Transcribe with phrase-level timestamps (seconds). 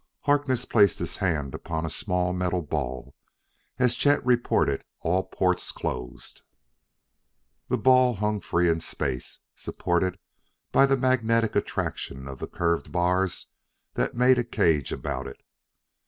[0.21, 3.13] Harkness placed his hand upon a small metal ball
[3.77, 6.41] as Chet reported all ports closed.
[7.67, 10.17] The ball hung free in space, supported
[10.71, 13.49] by the magnetic attraction of the curved bars
[13.93, 15.39] that made a cage about it.